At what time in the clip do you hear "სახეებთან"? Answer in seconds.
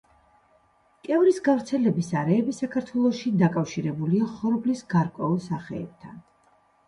5.51-6.17